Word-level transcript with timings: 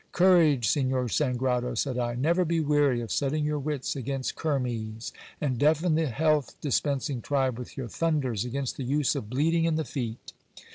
Courage, 0.13 0.67
Signor 0.67 1.09
Sangrado! 1.09 1.75
said 1.77 1.99
I: 1.99 2.15
never 2.15 2.43
be 2.43 2.59
weary 2.59 3.01
of 3.01 3.11
setting 3.11 3.45
your 3.45 3.59
wits 3.59 3.95
against 3.95 4.35
kermes; 4.35 5.11
and 5.39 5.59
deafen 5.59 5.93
the 5.93 6.07
health 6.07 6.55
dispensing 6.59 7.21
tribe 7.21 7.59
with 7.59 7.77
your 7.77 7.87
thunders 7.87 8.43
against 8.43 8.77
the 8.77 8.83
use 8.83 9.13
of 9.13 9.29
bleeding 9.29 9.65
in 9.65 9.75
the 9.75 9.85
feet. 9.85 10.33